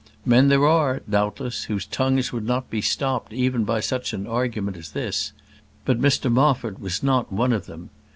[0.25, 4.75] Men there are, doubtless, whose tongues would not be stopped even by such an argument
[4.75, 5.31] as this;
[5.85, 7.91] but Mr Moffat was not one of them.